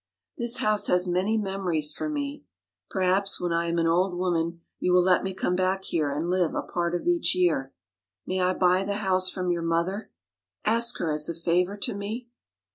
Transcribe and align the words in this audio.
"This 0.35 0.57
house 0.57 0.87
has 0.87 1.05
many 1.05 1.37
memories 1.37 1.93
for 1.93 2.09
me. 2.09 2.43
Perhaps 2.89 3.39
when 3.39 3.53
I 3.53 3.67
am 3.67 3.77
an 3.77 3.85
old 3.85 4.15
woman 4.17 4.61
you 4.79 4.93
will 4.93 5.03
let 5.03 5.23
me 5.23 5.31
come 5.35 5.55
back 5.55 5.83
here 5.83 6.09
and 6.11 6.27
live 6.27 6.55
a 6.55 6.63
part 6.63 6.95
of 6.95 7.05
each 7.05 7.35
year. 7.35 7.71
May 8.25 8.39
I 8.41 8.53
buy 8.55 8.83
the 8.83 8.95
house 8.95 9.29
from 9.29 9.51
your 9.51 9.61
mother? 9.61 10.09
Ask 10.65 10.97
her 10.97 11.11
as 11.11 11.29
a 11.29 11.35
favor 11.35 11.77
to 11.77 11.93
me?" 11.93 12.27